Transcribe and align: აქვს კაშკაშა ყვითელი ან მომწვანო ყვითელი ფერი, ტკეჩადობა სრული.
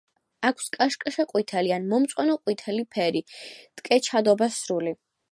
აქვს 0.47 0.69
კაშკაშა 0.75 1.25
ყვითელი 1.33 1.73
ან 1.75 1.83
მომწვანო 1.91 2.37
ყვითელი 2.45 2.85
ფერი, 2.95 3.21
ტკეჩადობა 3.83 4.49
სრული. 4.57 4.95